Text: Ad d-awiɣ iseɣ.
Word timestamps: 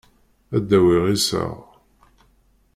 Ad 0.55 0.63
d-awiɣ 0.67 1.05
iseɣ. 1.15 1.53